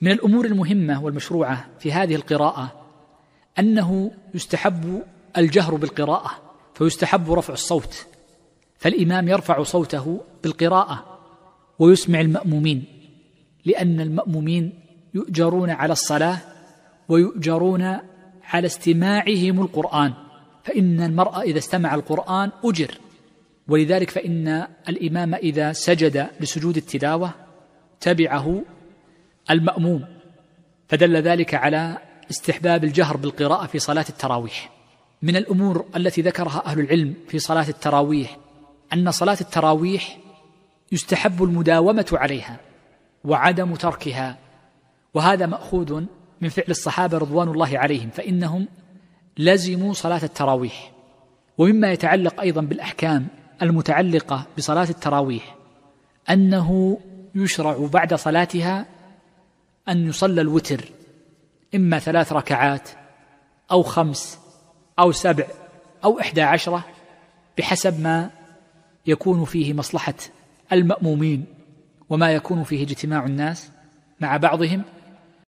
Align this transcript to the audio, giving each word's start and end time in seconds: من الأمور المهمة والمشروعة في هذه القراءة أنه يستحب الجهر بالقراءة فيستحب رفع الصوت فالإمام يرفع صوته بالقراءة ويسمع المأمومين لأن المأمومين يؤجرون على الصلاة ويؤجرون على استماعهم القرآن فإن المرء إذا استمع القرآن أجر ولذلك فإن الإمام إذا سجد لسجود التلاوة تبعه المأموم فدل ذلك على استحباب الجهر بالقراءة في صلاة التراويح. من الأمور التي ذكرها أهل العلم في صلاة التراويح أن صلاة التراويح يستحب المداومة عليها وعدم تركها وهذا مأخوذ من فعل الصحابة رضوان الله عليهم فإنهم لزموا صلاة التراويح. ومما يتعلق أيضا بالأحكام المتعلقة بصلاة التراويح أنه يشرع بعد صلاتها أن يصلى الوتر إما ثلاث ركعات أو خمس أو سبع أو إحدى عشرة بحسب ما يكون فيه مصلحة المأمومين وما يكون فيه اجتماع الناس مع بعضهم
من 0.00 0.10
الأمور 0.12 0.44
المهمة 0.44 1.04
والمشروعة 1.04 1.68
في 1.78 1.92
هذه 1.92 2.14
القراءة 2.14 2.72
أنه 3.58 4.10
يستحب 4.34 5.02
الجهر 5.38 5.74
بالقراءة 5.74 6.30
فيستحب 6.74 7.32
رفع 7.32 7.52
الصوت 7.52 8.06
فالإمام 8.78 9.28
يرفع 9.28 9.62
صوته 9.62 10.20
بالقراءة 10.42 11.18
ويسمع 11.78 12.20
المأمومين 12.20 12.84
لأن 13.64 14.00
المأمومين 14.00 14.72
يؤجرون 15.14 15.70
على 15.70 15.92
الصلاة 15.92 16.38
ويؤجرون 17.08 17.82
على 18.44 18.66
استماعهم 18.66 19.60
القرآن 19.60 20.12
فإن 20.64 21.00
المرء 21.00 21.40
إذا 21.40 21.58
استمع 21.58 21.94
القرآن 21.94 22.50
أجر 22.64 22.98
ولذلك 23.68 24.10
فإن 24.10 24.66
الإمام 24.88 25.34
إذا 25.34 25.72
سجد 25.72 26.26
لسجود 26.40 26.76
التلاوة 26.76 27.34
تبعه 28.00 28.62
المأموم 29.50 30.04
فدل 30.88 31.16
ذلك 31.16 31.54
على 31.54 31.98
استحباب 32.30 32.84
الجهر 32.84 33.16
بالقراءة 33.16 33.66
في 33.66 33.78
صلاة 33.78 34.04
التراويح. 34.08 34.70
من 35.22 35.36
الأمور 35.36 35.84
التي 35.96 36.22
ذكرها 36.22 36.62
أهل 36.66 36.80
العلم 36.80 37.14
في 37.28 37.38
صلاة 37.38 37.68
التراويح 37.68 38.36
أن 38.92 39.10
صلاة 39.10 39.36
التراويح 39.40 40.18
يستحب 40.92 41.42
المداومة 41.42 42.06
عليها 42.12 42.56
وعدم 43.24 43.74
تركها 43.74 44.38
وهذا 45.14 45.46
مأخوذ 45.46 46.04
من 46.40 46.48
فعل 46.48 46.66
الصحابة 46.68 47.18
رضوان 47.18 47.48
الله 47.48 47.78
عليهم 47.78 48.10
فإنهم 48.10 48.68
لزموا 49.38 49.92
صلاة 49.92 50.24
التراويح. 50.24 50.92
ومما 51.58 51.92
يتعلق 51.92 52.40
أيضا 52.40 52.60
بالأحكام 52.60 53.26
المتعلقة 53.62 54.46
بصلاة 54.58 54.88
التراويح 54.90 55.56
أنه 56.30 56.98
يشرع 57.34 57.88
بعد 57.92 58.14
صلاتها 58.14 58.86
أن 59.88 60.08
يصلى 60.08 60.40
الوتر 60.40 60.84
إما 61.74 61.98
ثلاث 61.98 62.32
ركعات 62.32 62.88
أو 63.70 63.82
خمس 63.82 64.38
أو 64.98 65.12
سبع 65.12 65.44
أو 66.04 66.20
إحدى 66.20 66.42
عشرة 66.42 66.84
بحسب 67.58 68.00
ما 68.00 68.30
يكون 69.06 69.44
فيه 69.44 69.72
مصلحة 69.72 70.14
المأمومين 70.72 71.44
وما 72.08 72.32
يكون 72.32 72.64
فيه 72.64 72.82
اجتماع 72.82 73.26
الناس 73.26 73.70
مع 74.20 74.36
بعضهم 74.36 74.82